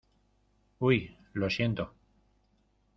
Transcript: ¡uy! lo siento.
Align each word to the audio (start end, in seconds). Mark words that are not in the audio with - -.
¡uy! 0.79 1.15
lo 1.33 1.47
siento. 1.47 1.93